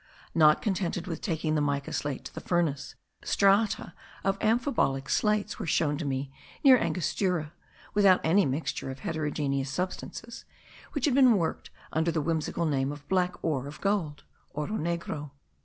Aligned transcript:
Not 0.33 0.63
contented 0.63 1.05
with 1.05 1.21
taking 1.21 1.53
the 1.53 1.61
mica 1.61 1.93
slate 1.93 2.25
to 2.25 2.33
the 2.33 2.41
furnace, 2.41 2.95
strata 3.23 3.93
of 4.23 4.39
amphibolic 4.39 5.07
slates 5.07 5.59
were 5.59 5.67
shown 5.67 5.95
to 5.99 6.05
me 6.05 6.33
near 6.63 6.75
Angostura, 6.75 7.53
without 7.93 8.19
any 8.23 8.43
mixture 8.47 8.89
of 8.89 9.01
heterogeneous 9.01 9.69
substances, 9.69 10.43
which 10.93 11.05
had 11.05 11.13
been 11.13 11.37
worked 11.37 11.69
under 11.93 12.09
the 12.09 12.19
whimsical 12.19 12.65
name 12.65 12.91
of 12.91 13.07
black 13.09 13.35
ore 13.43 13.67
of 13.67 13.79
gold 13.79 14.23
(oro 14.55 14.71
negro). 14.73 15.29